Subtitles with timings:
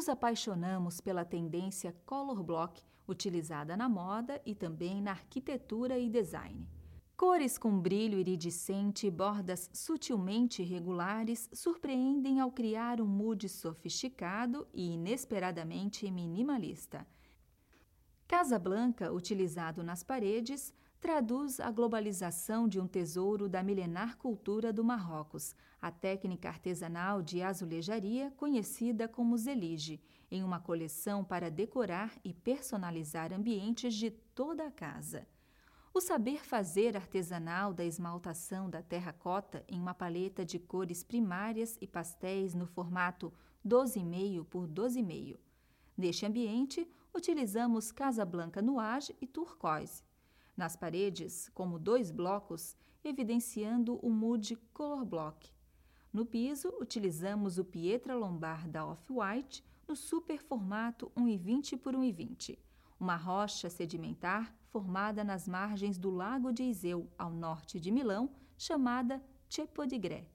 [0.00, 6.66] nos apaixonamos pela tendência color block utilizada na moda e também na arquitetura e design.
[7.14, 14.94] Cores com brilho iridescente e bordas sutilmente irregulares surpreendem ao criar um mood sofisticado e
[14.94, 17.06] inesperadamente minimalista.
[18.30, 24.84] Casa Blanca, utilizado nas paredes, traduz a globalização de um tesouro da milenar cultura do
[24.84, 30.00] Marrocos, a técnica artesanal de azulejaria conhecida como zelige,
[30.30, 35.26] em uma coleção para decorar e personalizar ambientes de toda a casa.
[35.92, 41.86] O saber fazer artesanal da esmaltação da terracota em uma paleta de cores primárias e
[41.88, 43.32] pastéis no formato
[43.66, 45.49] 12,5 por 12,5.
[46.00, 50.02] Neste ambiente, utilizamos Casablanca Nuage e Turquoise.
[50.56, 55.52] Nas paredes, como dois blocos, evidenciando o mood Color Block.
[56.10, 62.58] No piso, utilizamos o Pietra Lombar da Off-White no super formato 1,20 por 1,20
[62.98, 69.22] uma rocha sedimentar formada nas margens do lago de Iseu, ao norte de Milão, chamada
[69.50, 70.26] Cepodigré.